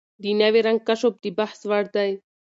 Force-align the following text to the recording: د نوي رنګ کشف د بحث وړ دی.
د 0.23 0.23
نوي 0.41 0.61
رنګ 0.67 0.79
کشف 0.87 1.13
د 1.23 1.25
بحث 1.37 1.59
وړ 1.69 1.85
دی. 1.95 2.11